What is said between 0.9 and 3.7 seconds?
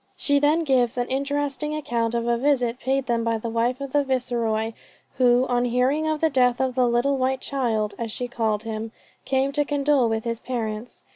an interesting account of a visit paid them by the